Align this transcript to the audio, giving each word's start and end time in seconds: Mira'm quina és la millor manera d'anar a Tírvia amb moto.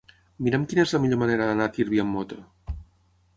Mira'm 0.45 0.63
quina 0.71 0.85
és 0.87 0.93
la 0.95 1.01
millor 1.03 1.21
manera 1.25 1.51
d'anar 1.51 1.67
a 1.67 1.73
Tírvia 1.77 2.07
amb 2.07 2.17
moto. 2.21 2.41